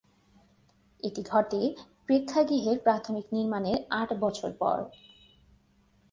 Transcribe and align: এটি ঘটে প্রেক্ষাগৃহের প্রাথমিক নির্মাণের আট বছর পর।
এটি 1.03 1.21
ঘটে 1.23 1.61
প্রেক্ষাগৃহের 2.05 2.77
প্রাথমিক 2.79 3.25
নির্মাণের 3.33 3.79
আট 3.91 4.09
বছর 4.19 4.51
পর। 4.59 4.77